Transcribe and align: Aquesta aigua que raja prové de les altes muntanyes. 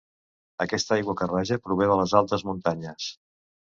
Aquesta 0.65 0.95
aigua 0.95 1.15
que 1.21 1.29
raja 1.33 1.61
prové 1.69 1.93
de 1.95 2.01
les 2.03 2.19
altes 2.25 2.49
muntanyes. 2.53 3.17